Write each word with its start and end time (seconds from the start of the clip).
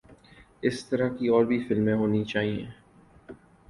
اس 0.63 0.83
طرح 0.85 1.09
کی 1.17 1.27
اور 1.27 1.45
بھی 1.45 1.59
فلمیں 1.67 1.93
ہونی 1.93 2.23
چاہئے 2.25 2.65